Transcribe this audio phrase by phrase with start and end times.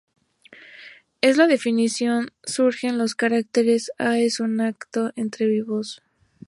[1.21, 6.01] De la definición surgen los caracteres: a- Es un acto entre vivos.